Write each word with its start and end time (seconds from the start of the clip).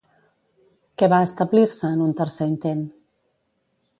Què 1.01 1.09
va 1.13 1.19
establir-se 1.25 1.91
en 1.97 2.01
un 2.07 2.17
tercer 2.21 2.49
intent? 2.55 2.83